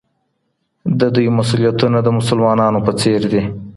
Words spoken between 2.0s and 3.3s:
د مسلمانانو په څېر